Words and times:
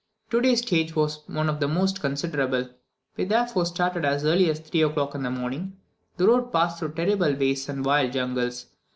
Today's 0.31 0.63
stage 0.63 0.95
was 0.95 1.19
one 1.27 1.47
of 1.47 1.59
the 1.59 1.67
most 1.67 2.01
considerable; 2.01 2.71
we 3.17 3.25
therefore 3.25 3.67
started 3.67 4.03
as 4.03 4.25
early 4.25 4.49
as 4.49 4.59
3 4.59 4.81
o'clock 4.81 5.13
in 5.13 5.21
the 5.21 5.29
morning; 5.29 5.77
the 6.17 6.25
road 6.27 6.51
passed 6.51 6.79
through 6.79 6.93
terrible 6.95 7.35
wastes 7.35 7.69
and 7.69 7.85
wild 7.85 8.13
jungles. 8.13 8.65